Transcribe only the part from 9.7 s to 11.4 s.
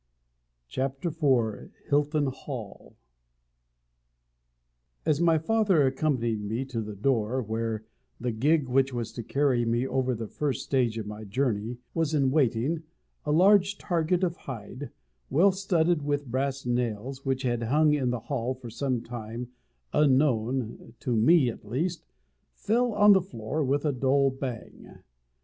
over the first stage of my